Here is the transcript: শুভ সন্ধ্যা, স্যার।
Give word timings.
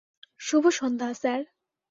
শুভ 0.41 0.63
সন্ধ্যা, 0.71 1.09
স্যার। 1.13 1.41